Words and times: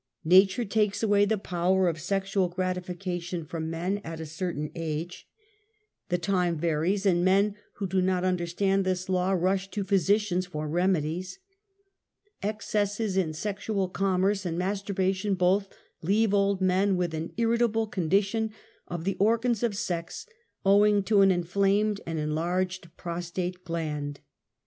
^Tatiire 0.27 0.67
takes 0.67 1.03
away 1.03 1.25
the 1.25 1.37
power 1.37 1.87
of 1.87 2.01
sexual 2.01 2.47
gratification 2.49 3.45
from 3.45 3.69
men 3.69 4.01
at 4.03 4.19
a 4.19 4.25
certain 4.25 4.71
age. 4.73 5.27
The 6.09 6.17
time 6.17 6.57
varies, 6.57 7.05
and 7.05 7.23
men 7.23 7.53
who 7.73 7.85
do 7.85 8.01
not 8.01 8.23
understand 8.23 8.83
this 8.83 9.09
law, 9.09 9.29
rush 9.33 9.69
to 9.69 9.83
physicians 9.83 10.47
for 10.47 10.67
remedies.. 10.67 11.37
Excesses 12.41 13.15
in 13.15 13.33
sexual 13.33 13.87
commerce 13.89 14.43
and 14.43 14.57
masturbation 14.57 15.35
both 15.35 15.69
leave 16.01 16.33
old 16.33 16.61
men 16.61 16.97
with 16.97 17.13
an 17.13 17.31
irritable 17.37 17.85
condition 17.85 18.51
of 18.87 19.03
the 19.03 19.15
or 19.19 19.37
gans 19.37 19.61
of 19.61 19.77
sex, 19.77 20.25
owing 20.65 21.03
to 21.03 21.21
an 21.21 21.29
inflamed 21.29 22.01
and 22.07 22.17
enlarged 22.17 22.89
i3ros 22.97 23.31
tate 23.31 23.63
gland. 23.63 24.21